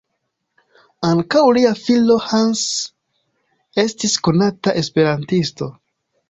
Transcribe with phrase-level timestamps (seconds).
[1.09, 2.63] Ankaŭ lia filo Hans
[3.85, 5.71] estis konata esperantisto.